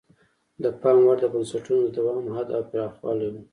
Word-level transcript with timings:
د 0.63 0.65
پام 0.81 0.97
وړ 1.05 1.17
د 1.21 1.25
بنسټونو 1.33 1.81
د 1.85 1.89
دوام 1.97 2.25
حد 2.35 2.47
او 2.57 2.63
پراخوالی 2.69 3.27
وو. 3.29 3.41